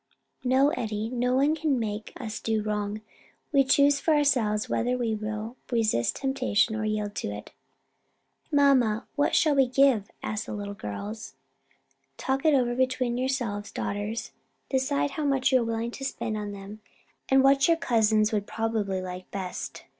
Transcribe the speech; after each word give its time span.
"No, 0.43 0.69
Eddie, 0.69 1.09
no 1.11 1.35
one 1.35 1.53
can 1.55 1.79
make 1.79 2.11
us 2.19 2.39
do 2.39 2.63
wrong; 2.63 3.01
we 3.51 3.63
choose 3.63 3.99
for 3.99 4.15
ourselves 4.15 4.67
whether 4.67 4.97
we 4.97 5.13
will 5.13 5.57
resist 5.71 6.15
temptation 6.15 6.75
or 6.75 6.83
yield 6.85 7.13
to 7.17 7.27
it." 7.31 7.51
"Mamma, 8.51 9.05
what 9.15 9.35
shall 9.35 9.53
we 9.53 9.67
give," 9.67 10.09
asked 10.23 10.47
the 10.47 10.53
little 10.55 10.73
girls. 10.73 11.35
"Talk 12.17 12.45
it 12.45 12.55
over 12.55 12.73
between 12.73 13.19
yourselves, 13.19 13.69
daughters, 13.71 14.31
decide 14.71 15.11
how 15.11 15.23
much 15.23 15.51
you 15.51 15.61
are 15.61 15.65
willing 15.65 15.91
to 15.91 16.03
spend 16.03 16.35
on 16.35 16.51
them, 16.51 16.79
and 17.29 17.43
what 17.43 17.67
your 17.67 17.77
cousins 17.77 18.31
would 18.31 18.47
probably 18.47 19.01
like 19.03 19.29
best. 19.29 19.83